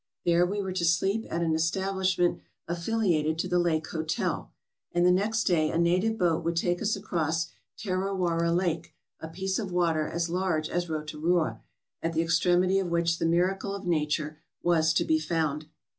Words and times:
There 0.25 0.47
we 0.47 0.59
were 0.63 0.73
to 0.73 0.83
sleep 0.83 1.27
at 1.29 1.43
an 1.43 1.53
estab 1.53 1.93
lishment 1.93 2.39
affiliated 2.67 3.37
to 3.37 3.47
the 3.47 3.59
Lake 3.59 3.85
Hotel, 3.89 4.51
and 4.91 5.05
the 5.05 5.11
next 5.11 5.43
day 5.43 5.69
a 5.69 5.77
native 5.77 6.17
boat 6.17 6.43
would 6.43 6.55
take 6.55 6.81
us 6.81 6.95
across 6.95 7.49
Tarawara 7.77 8.51
Lake, 8.51 8.95
a 9.19 9.27
piece 9.27 9.59
of 9.59 9.71
water 9.71 10.07
as 10.07 10.27
large 10.27 10.69
as 10.69 10.89
Rotorua, 10.89 11.61
at 12.01 12.13
the 12.13 12.23
extremity 12.23 12.79
of 12.79 12.87
which 12.89 13.19
the 13.19 13.27
miracle 13.27 13.75
of 13.75 13.85
nature 13.85 14.39
was 14.63 14.91
to 14.95 15.05
be 15.05 15.19
found. 15.19 15.67